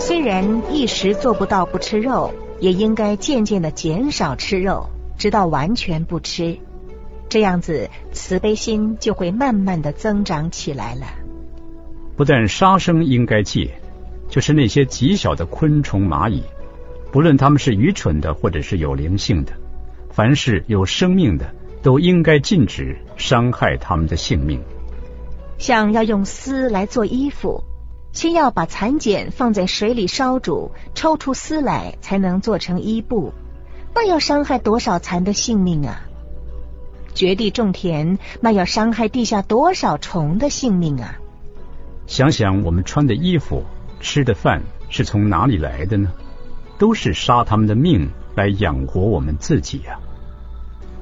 [0.00, 6.58] 虽然一时做不到不吃肉，也应该渐渐的减少吃肉，直到完全不吃。
[7.28, 11.06] 这样子，慈悲心就会慢慢的增长起来了。
[12.16, 13.70] 不但杀生应该戒，
[14.28, 16.42] 就是那些极小的昆虫、蚂蚁，
[17.12, 19.52] 不论它们是愚蠢的或者是有灵性的，
[20.10, 24.60] 凡是有生命的，都应该禁止伤害它们的性命。
[25.58, 27.62] 像要用丝来做衣服，
[28.18, 33.32] 先要把蚕茧放在水里烧煮，抽出丝来，才能做成衣布。
[33.94, 36.00] 那要伤害多少蚕的性命啊！
[37.14, 41.16] 掘地种田，那要伤害地下多少虫的性命啊！
[42.08, 43.62] 想想我们穿的衣服、
[44.00, 46.10] 吃的饭是从哪里来的呢？
[46.76, 49.96] 都是杀他们的命来养活我们自己呀！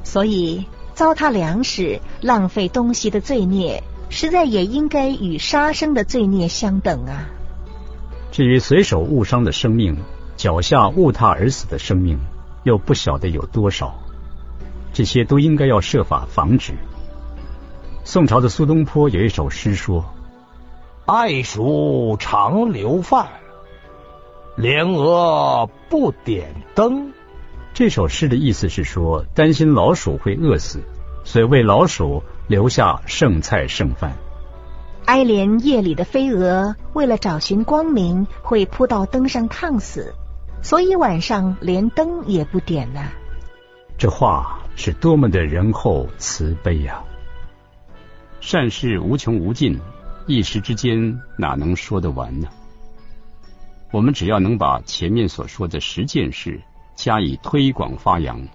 [0.04, 3.82] 所以糟蹋粮食、浪费东西的罪孽。
[4.08, 7.26] 实在也应该与杀生的罪孽相等啊！
[8.32, 9.96] 至于随手误伤的生命，
[10.36, 12.18] 脚下误踏而死的生命，
[12.64, 13.94] 又不晓得有多少。
[14.92, 16.72] 这些都应该要设法防止。
[18.04, 20.04] 宋朝的苏东坡有一首诗说
[21.04, 23.28] ：“爱鼠常留饭，
[24.56, 27.12] 莲蛾不点灯。”
[27.74, 30.80] 这首诗的意思是说，担心老鼠会饿死，
[31.24, 32.22] 所以为老鼠。
[32.48, 34.16] 留下剩菜剩饭。
[35.04, 40.12] 哀怜夜里的飞蛾，为了找寻光明，会扑到灯上烫死，
[40.62, 43.08] 所以晚上连灯也不点呐。
[43.98, 47.02] 这话是多么的仁厚慈悲呀！
[48.40, 49.80] 善事无穷无尽，
[50.26, 52.48] 一时之间哪能说得完呢？
[53.92, 56.60] 我们只要能把前面所说的十件事
[56.96, 58.46] 加以推广发扬，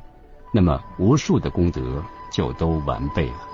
[0.54, 3.51] 那么无数的功德就都完备了。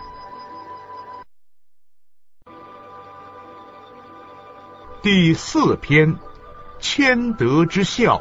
[5.03, 6.15] 第四篇，
[6.79, 8.19] 谦德之孝。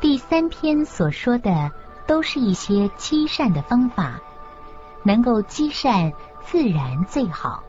[0.00, 1.70] 第三篇所说的
[2.06, 4.20] 都是一些积善的方法，
[5.04, 6.12] 能够积善
[6.44, 7.62] 自然最好。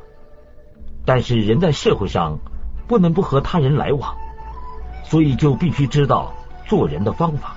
[1.05, 2.39] 但是人在社会上
[2.87, 4.15] 不能不和他人来往，
[5.03, 6.33] 所以就必须知道
[6.65, 7.55] 做人的方法。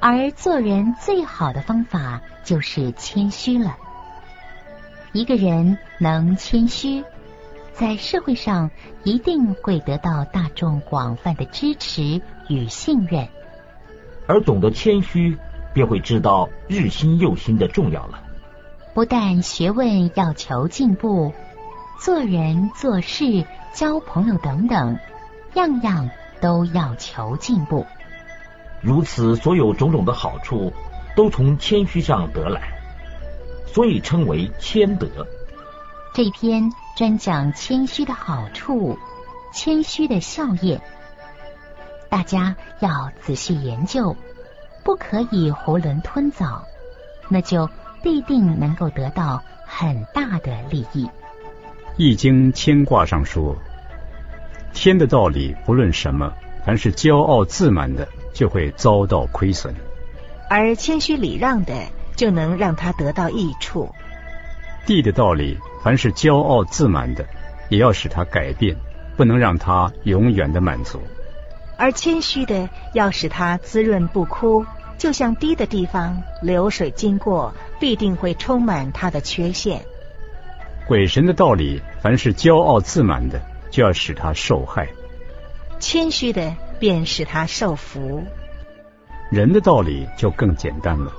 [0.00, 3.76] 而做人最好的方法就是谦虚了。
[5.12, 7.04] 一个人能谦虚。
[7.80, 8.70] 在社会上
[9.04, 13.26] 一定会得到大众广泛的支持与信任，
[14.26, 15.38] 而懂得谦虚，
[15.72, 18.22] 便会知道日新又新的重要了。
[18.92, 21.32] 不但学问要求进步，
[21.98, 24.98] 做人做事、交朋友等等，
[25.54, 26.10] 样样
[26.42, 27.86] 都要求进步。
[28.82, 30.70] 如此，所有种种的好处
[31.16, 32.60] 都从谦虚上得来，
[33.64, 35.08] 所以称为谦德。
[36.12, 36.70] 这篇。
[36.96, 38.98] 专讲谦虚的好处，
[39.54, 40.80] 谦虚的效业，
[42.10, 44.14] 大家要仔细研究，
[44.84, 46.64] 不可以囫囵吞枣，
[47.28, 47.70] 那就
[48.02, 51.08] 必定能够得到很大的利益。
[51.96, 53.56] 易经牵挂上说，
[54.74, 56.34] 天的道理不论什么，
[56.66, 59.72] 凡是骄傲自满的，就会遭到亏损；
[60.50, 61.74] 而谦虚礼让的，
[62.14, 63.88] 就能让他得到益处。
[64.84, 65.58] 地的道理。
[65.82, 67.26] 凡是骄傲自满的，
[67.68, 68.76] 也要使他改变，
[69.16, 71.00] 不能让他永远的满足。
[71.76, 74.66] 而谦虚的，要使他滋润不枯，
[74.98, 79.80] 就像低的地方，流水经过，必定会充满它的缺陷。
[80.86, 83.40] 鬼神的道理，凡是骄傲自满的，
[83.70, 84.84] 就要使他受害；
[85.78, 88.22] 谦虚的，便使他受福。
[89.30, 91.12] 人的道理就更简单了，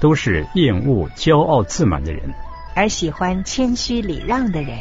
[0.00, 2.34] 都是厌恶骄傲自满的人。
[2.74, 4.76] 而喜欢谦虚礼让的人，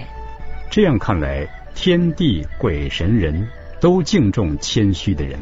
[0.72, 3.48] 这样看来，天地鬼神人
[3.80, 5.40] 都敬重谦虚的人。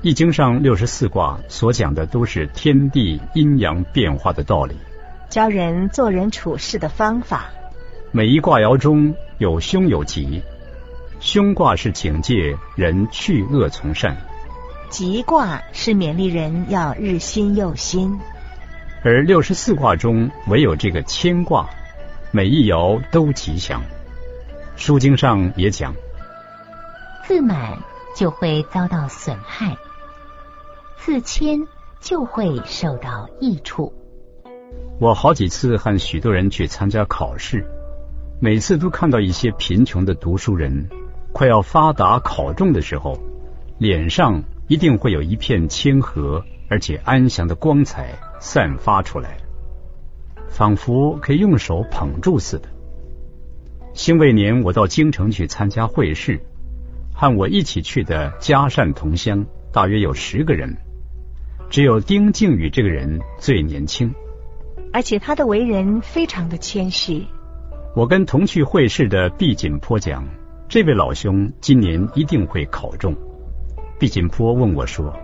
[0.00, 4.74] 易经上六十四卦所讲的都是天地阴阳变化的道理，
[5.28, 7.50] 教人做人处事的方法。
[8.10, 10.42] 每一卦爻中有凶有吉，
[11.20, 14.16] 凶卦是警戒人去恶从善，
[14.90, 18.18] 吉卦是勉励人要日新又新。
[19.04, 21.68] 而六十四卦中唯有这个谦卦，
[22.30, 23.82] 每一爻都吉祥。
[24.76, 25.92] 书经上也讲，
[27.26, 27.78] 自满
[28.14, 29.76] 就会遭到损害，
[30.98, 31.66] 自谦
[32.00, 33.92] 就会受到益处。
[35.00, 37.66] 我好几次和许多人去参加考试，
[38.40, 40.88] 每次都看到一些贫穷的读书人，
[41.32, 43.18] 快要发达考中的时候，
[43.78, 48.16] 脸上一定会有一片谦和而且安详的光彩。
[48.44, 49.36] 散发出来，
[50.48, 52.68] 仿佛可以用手捧住似的。
[53.94, 56.40] 辛未年，我到京城去参加会试，
[57.14, 60.76] 和我一起去的嘉善同乡大约有十个人，
[61.70, 64.12] 只有丁敬宇这个人最年轻，
[64.92, 67.24] 而且他的为人非常的谦虚。
[67.94, 70.26] 我跟同去会试的毕锦坡讲，
[70.68, 73.14] 这位老兄今年一定会考中。
[74.00, 75.16] 毕锦坡问我说：“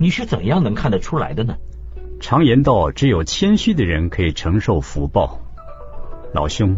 [0.00, 1.54] 你是怎样能看得出来的呢？”
[2.26, 5.38] 常言道，只有谦虚的人可以承受福报。
[6.32, 6.74] 老兄。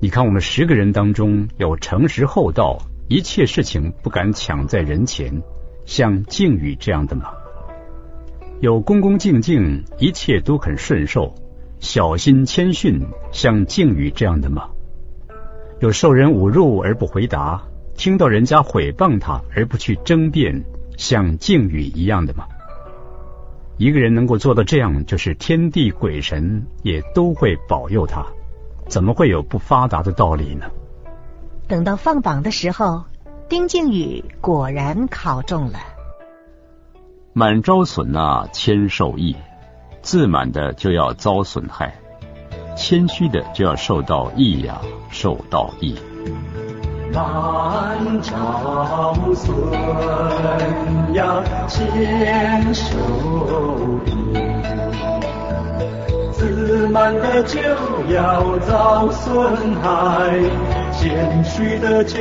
[0.00, 2.76] 你看，我们十个人当中有诚实厚道，
[3.06, 5.40] 一切事情不敢抢在人前，
[5.86, 7.30] 像靖宇这样的吗？
[8.58, 11.36] 有恭恭敬敬，一切都肯顺受，
[11.78, 13.00] 小心谦逊，
[13.30, 14.70] 像靖宇这样的吗？
[15.78, 17.62] 有受人侮辱而不回答，
[17.96, 20.64] 听到人家毁谤他而不去争辩，
[20.96, 22.48] 像靖宇一样的吗？
[23.80, 28.26] 一个人能够做到这样，就是天地鬼神也都会保佑他。
[28.86, 30.66] 怎么会有不发达的道理呢？
[31.66, 33.04] 等到放榜的时候，
[33.48, 35.78] 丁靖宇果然考中了。
[37.32, 39.34] 满招损呐，谦受益；
[40.02, 41.94] 自满的就要遭损害，
[42.76, 45.96] 谦虚的就要受到益呀，受到益。
[47.12, 49.52] 满招损
[51.14, 52.96] 呀，谦受
[54.06, 54.08] 益。
[56.32, 57.58] 自满的就
[58.08, 60.30] 要遭损害，
[60.92, 62.18] 谦虚的就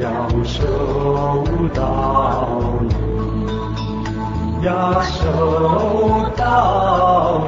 [0.00, 1.44] 要受
[1.74, 2.48] 到
[2.88, 7.42] 益呀，受到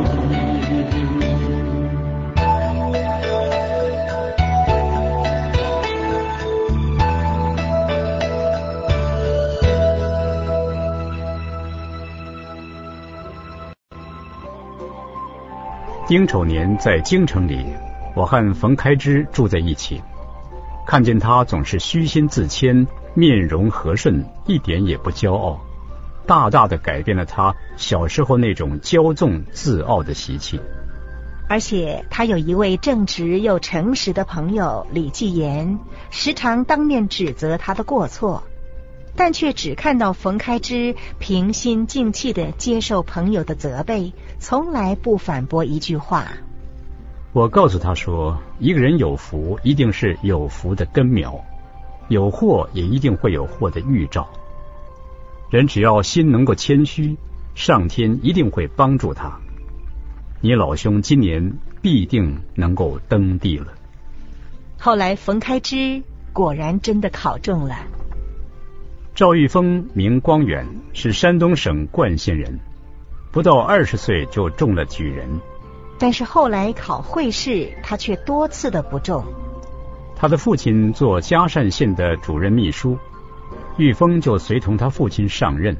[16.10, 17.64] 丁丑年在京城里，
[18.16, 20.02] 我和冯开之住在一起。
[20.84, 22.84] 看见他总是虚心自谦，
[23.14, 25.60] 面容和顺，一点也不骄傲，
[26.26, 30.58] 大大的改变了他小时候那种骄纵自傲的习气。
[31.48, 35.78] 而且他有一位正直又诚实的朋友李继言，
[36.10, 38.42] 时常当面指责他的过错。
[39.22, 46.28] 但却只看到冯开之平心静气的接受朋友的责备，从来不反驳一句话。
[47.34, 51.32] 我告诉他说，一个人有福，一定是有福的根苗；
[52.08, 54.26] 有祸，也一定会有祸的预兆。
[55.50, 57.18] 人只要心能够谦虚，
[57.54, 59.38] 上天一定会帮助他。
[60.40, 63.66] 你老兄今年必定能够登第了。
[64.78, 66.02] 后来，冯开之
[66.32, 67.76] 果然真的考中了。
[69.14, 72.58] 赵玉峰名光远，是山东省冠县人，
[73.30, 75.28] 不到二十岁就中了举人。
[75.98, 79.22] 但是后来考会试，他却多次的不中。
[80.16, 82.96] 他的父亲做嘉善县的主任秘书，
[83.76, 85.76] 玉峰就随同他父亲上任。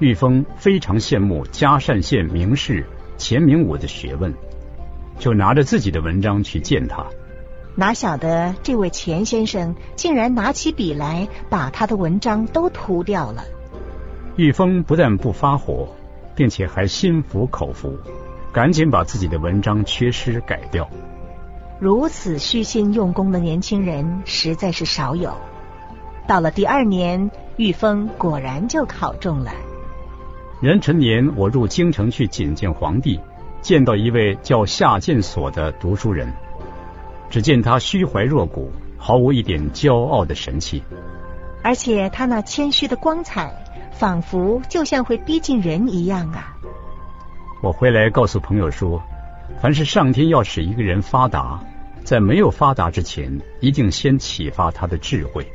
[0.00, 2.84] 玉峰非常羡慕嘉善县名士
[3.16, 4.34] 钱明武的学问，
[5.18, 7.06] 就拿着自己的文章去见他。
[7.78, 13.44] 哪晓得这位钱先生竟然拿起笔来，把他的文章都涂掉了。
[14.36, 15.86] 玉峰不但不发火，
[16.34, 17.94] 并且还心服口服，
[18.50, 20.88] 赶紧把自己的文章缺失改掉。
[21.78, 25.34] 如此虚心用功的年轻人实在是少有。
[26.26, 29.52] 到了第二年，玉峰果然就考中了。
[30.62, 33.20] 壬辰年，我入京城去觐见皇帝，
[33.60, 36.32] 见到一位叫夏建所的读书人。
[37.28, 40.82] 只见他虚怀若谷，毫无一点骄傲的神气，
[41.62, 43.52] 而且他那谦虚的光彩，
[43.92, 46.56] 仿佛就像会逼近人一样啊！
[47.62, 49.02] 我回来告诉朋友说，
[49.60, 51.60] 凡是上天要使一个人发达，
[52.04, 55.46] 在没有发达之前，一定先启发他的智慧。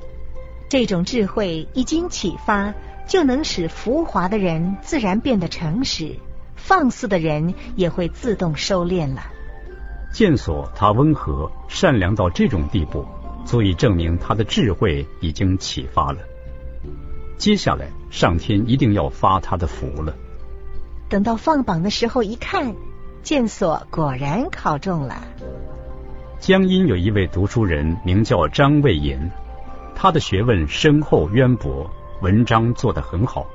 [0.68, 2.74] 这种智慧一经启发，
[3.08, 6.16] 就能使浮华的人自然变得诚实，
[6.56, 9.24] 放肆的人也会自动收敛了。
[10.12, 13.06] 见所他温和善良到这种地步，
[13.46, 16.20] 足以证明他的智慧已经启发了。
[17.38, 20.14] 接下来，上天一定要发他的福了。
[21.10, 22.76] 等到放榜的时候一看，
[23.24, 25.24] 见所果然考中了。
[26.40, 29.32] 江阴有一位读书人，名叫张魏言，
[29.96, 31.90] 他的学问深厚渊博，
[32.22, 33.48] 文章做得很好，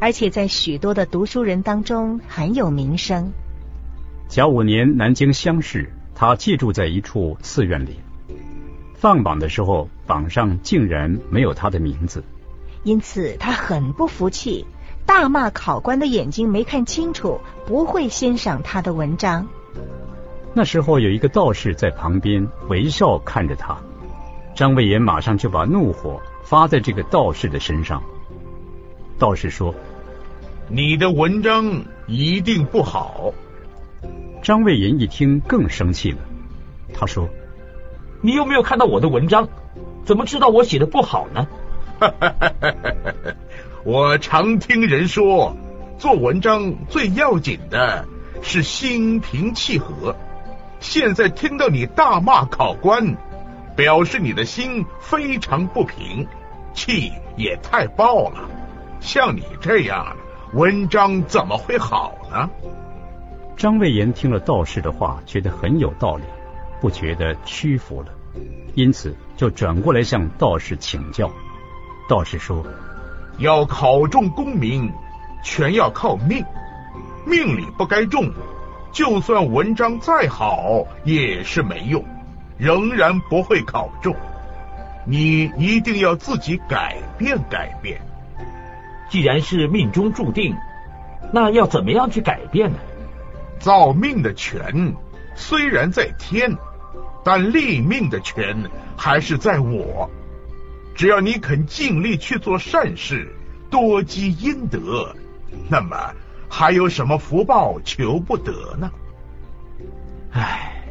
[0.00, 3.32] 而且在许多的读书人当中很有名声。
[4.28, 8.00] 甲午年，南京乡试，他寄住在一处寺院里。
[8.94, 12.24] 放榜的时候，榜上竟然没有他的名字，
[12.82, 14.66] 因此他很不服气，
[15.06, 19.46] 大骂考官的眼睛没看清楚，不会欣赏他的文章。
[20.52, 23.76] 那时候有一个道士在旁边微笑看着他，
[24.54, 28.02] 张魏延马上就把怒火发在这个道士的身上。
[29.18, 29.72] 道士说
[30.68, 33.32] ：“你的文章一定不好。”
[34.44, 36.18] 张卫银一听更生气了，
[36.92, 37.30] 他说
[38.20, 39.48] ：“你有没有看到我的文章？
[40.04, 41.48] 怎么知道我写的不好呢？”
[43.84, 45.56] 我常听人说，
[45.98, 48.04] 做文章最要紧的
[48.42, 50.14] 是心平气和。
[50.78, 53.16] 现在听到你大骂考官，
[53.74, 56.26] 表示你的心非常不平，
[56.74, 58.50] 气也太爆了。
[59.00, 60.14] 像你这样，
[60.52, 62.50] 文章怎么会好呢？
[63.56, 66.24] 张魏延听了道士的话，觉得很有道理，
[66.80, 68.08] 不觉得屈服了，
[68.74, 71.30] 因此就转过来向道士请教。
[72.08, 72.64] 道士说
[73.38, 74.92] ：“要考中功名，
[75.42, 76.44] 全要靠命，
[77.26, 78.30] 命里不该中。”
[78.92, 82.04] 就算文章再好也是没用，
[82.56, 84.14] 仍然不会考中。
[85.04, 88.00] 你一定要自己改变改变。
[89.08, 90.54] 既然是命中注定，
[91.32, 92.78] 那要怎么样去改变呢？
[93.64, 94.94] 造命的权
[95.34, 96.54] 虽然在天，
[97.24, 98.54] 但立命的权
[98.94, 100.10] 还是在我。
[100.94, 103.34] 只要你肯尽力去做善事，
[103.70, 105.16] 多积阴德，
[105.70, 105.96] 那么。
[106.46, 108.90] 还有什么福报求不得呢？
[110.32, 110.84] 唉，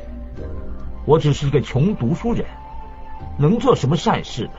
[1.05, 2.43] 我只是一个穷读书人，
[3.37, 4.49] 能做什么善事？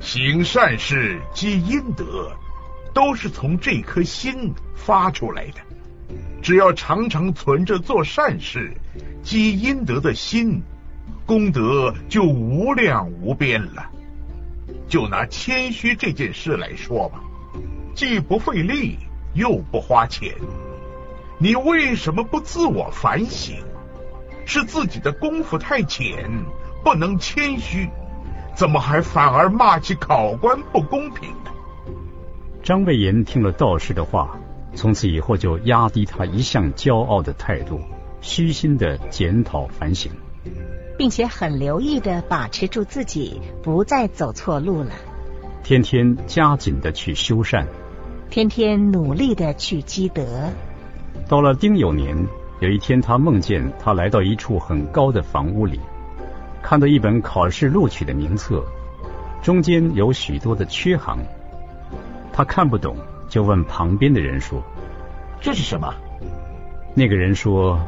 [0.00, 2.32] 行善事积阴德，
[2.94, 5.60] 都是从这颗心发出来的。
[6.42, 8.72] 只要常常存着做善事、
[9.22, 10.62] 积阴德的心，
[11.26, 13.90] 功德就无量无边了。
[14.88, 17.20] 就拿谦虚这件事来说吧，
[17.94, 18.98] 既不费力。
[19.36, 20.32] 又不花钱，
[21.38, 23.56] 你为什么不自我反省？
[24.46, 26.30] 是自己的功夫太浅，
[26.84, 27.88] 不能谦虚，
[28.54, 31.50] 怎么还反而骂起考官不公平呢？
[32.62, 34.38] 张魏延听了道士的话，
[34.74, 37.80] 从此以后就压低他一向骄傲的态度，
[38.20, 40.10] 虚心的检讨反省，
[40.98, 44.90] 并且很留意的把持住自己，不再走错路了。
[45.62, 47.64] 天天加紧的去修缮。
[48.30, 50.50] 天天努力的去积德。
[51.28, 52.26] 到了丁酉年，
[52.60, 55.78] 有一天，他梦见他来到一处很高的房屋里，
[56.62, 58.64] 看到一本考试录取的名册，
[59.40, 61.18] 中间有许多的缺行。
[62.32, 62.96] 他看不懂，
[63.34, 64.62] 就问旁边的人说
[65.42, 65.92] ：“这是什么？”
[66.94, 67.80] 那个人说：“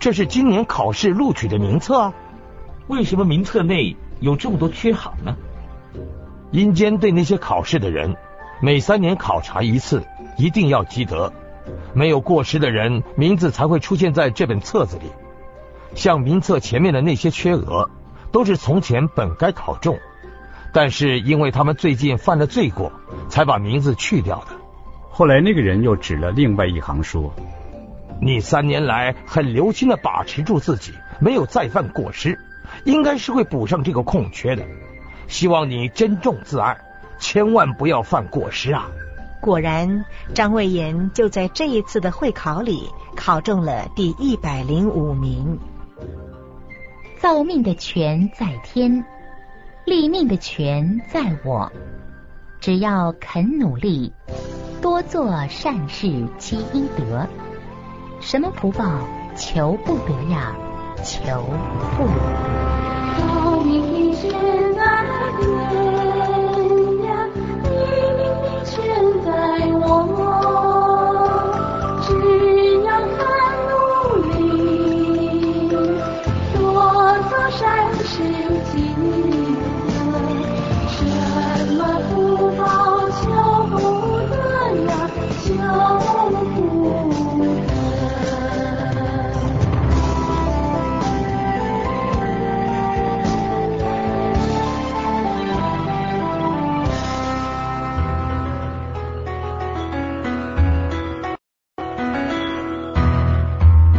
[0.00, 2.14] 这是今年考试录取的名册。
[2.86, 5.36] 为什么名册内有这么多缺行呢？”
[6.50, 8.16] 阴间对那些考试的人。
[8.62, 10.02] 每三年考察一次，
[10.38, 11.30] 一定要积德。
[11.92, 15.12] 没有过失的人，名字才会出现在这本册子里。
[15.94, 17.90] 像名册前面的那些缺额，
[18.32, 19.98] 都是从前本该考中，
[20.72, 22.92] 但是因为他们最近犯了罪过，
[23.28, 24.56] 才把名字去掉的。
[25.10, 27.32] 后来那个人又指了另外一行说
[28.20, 32.38] ：“你三年来很留心的把持住自己，没有再犯过失，
[32.84, 34.64] 应该是会补上这个空缺的。
[35.26, 36.76] 希望你珍重自爱。”
[37.20, 38.88] 千万不要犯过失啊！
[39.40, 45.58] 果然，张魏延就在这一次的会考里考中了第一百零五名。
[47.18, 49.04] 造命的权在天，
[49.88, 51.72] 立命的权在我。
[52.60, 54.12] 只要肯努力，
[54.82, 57.26] 多做善事积阴德，
[58.20, 58.84] 什么福报
[59.34, 60.54] 求不得呀？
[61.02, 61.42] 求
[61.96, 62.12] 不得。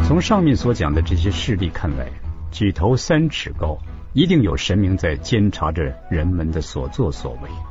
[0.07, 2.07] 从上面所讲的这些事例看来，
[2.51, 3.77] 举头三尺高，
[4.13, 7.68] 一定有神明在监察着人们的所作所为。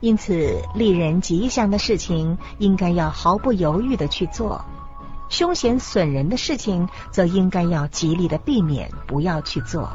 [0.00, 4.64] 因此，利人吉祥的事情应该要毫不犹豫的去做；
[5.28, 9.90] 凶险损人的事情，则应该要极力的避免，不要去做。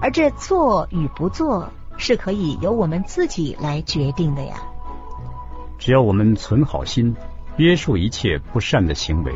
[0.00, 4.56] 而这做与不做，是可以由我们自己来决定的呀。
[5.78, 7.14] 只要我们存好心，
[7.56, 9.32] 约束一切不善的行为。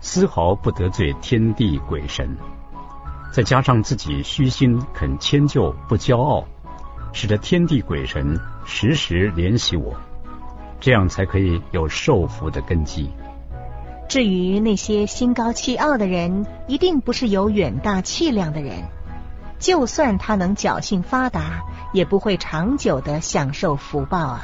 [0.00, 2.36] 丝毫不得罪天地鬼神，
[3.32, 6.44] 再加上自己虚心肯迁就，不骄傲，
[7.14, 9.94] 使得天地鬼神时时联系我，
[10.80, 13.10] 这样才可以有受福的根基。
[14.08, 18.84] 至于那些心高气傲的人，一定不是有远大气量的人。
[19.58, 24.42] 就算他能侥幸发达，也不会长久的享受福报啊。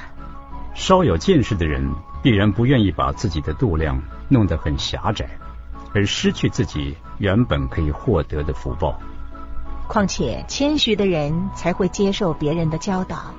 [0.74, 5.28] 稍有见识的人，必然不愿意把自己的度量弄得很狭窄，
[5.94, 8.98] 而失去自己原本可以获得的福报。
[9.88, 13.34] 况且谦虚的人才会接受别人的教导。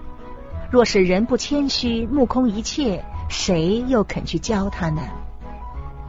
[0.71, 5.01] 若是人不谦虚，目空一切，谁又肯去教他呢？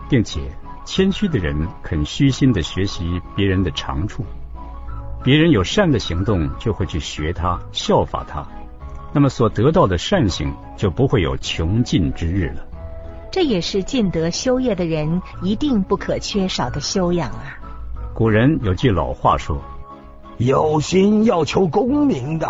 [0.09, 0.41] 并且
[0.85, 4.25] 谦虚的人肯虚心的学习别人的长处，
[5.25, 8.47] 别人有善的行动，就会去学他、效法他，
[9.13, 12.65] 那么所得到的善行就不会有穷尽之日了。
[13.33, 17.59] 这也是尽德修业的人一定不可缺少的修养啊。
[18.15, 19.61] 古人有句老话说
[20.39, 22.49] ：“有心要求功名的，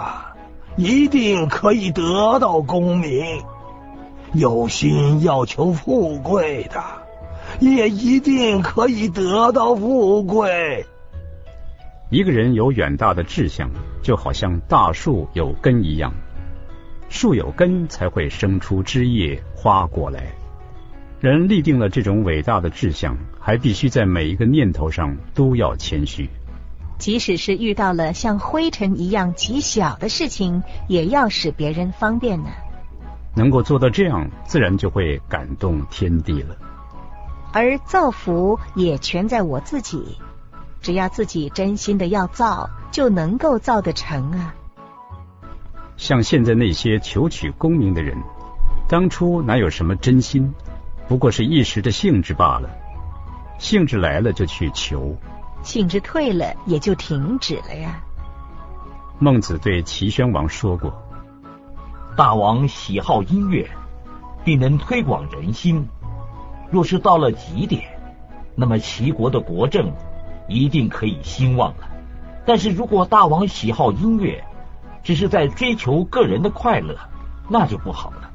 [0.76, 3.42] 一定可以得到功名；
[4.32, 6.82] 有心要求富贵的。”
[7.60, 10.86] 也一定可以得到富贵。
[12.08, 13.70] 一个人有远大的志向，
[14.02, 16.14] 就好像大树有根一样，
[17.10, 20.32] 树有根才会生出枝叶、花果来。
[21.20, 26.30] 人立定了这种伟大的志向，还必须在每一个念头上都要谦虚，
[26.98, 32.50] 即使是遇到了像灰尘一样极小的事情，也要使别人方便呢。
[33.34, 36.56] 能够做到这样，自然就会感动天地了。
[37.52, 40.16] 而造福也全在我自己，
[40.80, 44.54] 只要自己真心的要造，就能够造得成啊。
[45.96, 48.16] 像现在那些求取功名的人，
[48.88, 50.52] 当初哪有什么真心？
[51.08, 52.70] 不过是一时的兴致罢了。
[53.58, 55.16] 兴致来了就去求，
[55.62, 58.02] 兴致退了也就停止了呀。
[59.18, 60.92] 孟子对齐宣王说过
[62.16, 63.70] ：“大王喜好音乐，
[64.44, 65.86] 必能推广人心。”
[66.70, 67.84] 若是到了极点，
[68.54, 69.92] 那么齐国的国政
[70.48, 71.88] 一定可以兴旺了。
[72.44, 74.42] 但是如果大王喜好音乐，
[75.04, 76.96] 只是在追求个人的快乐，
[77.48, 78.30] 那就不好了。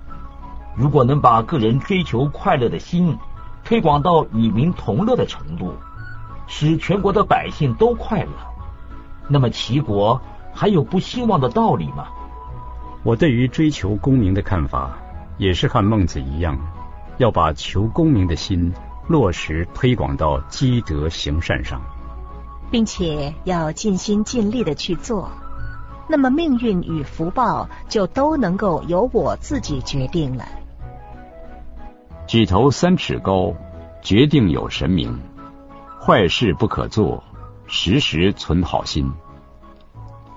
[0.76, 3.18] 如果能把个人追求快乐的心
[3.64, 5.74] 推广到与民同乐的程度，
[6.48, 8.32] 使全国的百姓都快乐，
[9.28, 10.20] 那么齐国
[10.54, 12.08] 还有不兴旺的道理吗？
[13.04, 14.98] 我对于追求功名的看法，
[15.38, 16.58] 也是和孟子一样。
[17.18, 18.72] 要把求功名的心
[19.08, 21.82] 落实推广到积德行善上，
[22.70, 25.32] 并且要尽心尽力的去做，
[26.08, 30.46] 那么命运与福报就都能够由我自己决定了。
[32.28, 33.54] 举头三尺高，
[34.02, 35.20] 决定有神明。
[36.00, 37.24] 坏事不可做，
[37.68, 39.12] 时时存好心。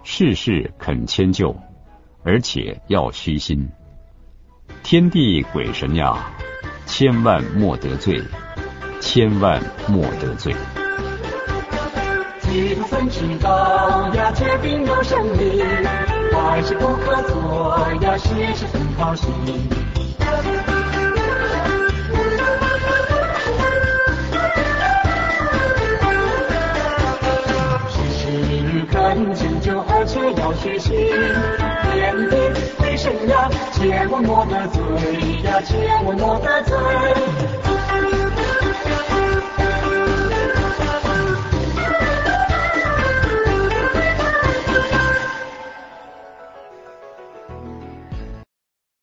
[0.02, 1.54] 事事肯迁就，
[2.24, 3.70] 而且要虚心。
[4.82, 6.30] 天地鬼神呀！
[6.86, 8.20] 千万莫得罪，
[9.00, 10.52] 千万莫得罪。
[12.42, 15.64] 举头三尺高呀，决定有神明。
[16.32, 19.30] 坏事不可做呀，事事存好心。
[30.12, 32.36] 却要学习天地
[32.82, 34.82] 为什么呀我我莫的罪
[35.44, 37.59] 呀千我莫的罪